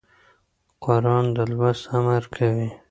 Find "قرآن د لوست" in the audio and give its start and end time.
0.83-1.83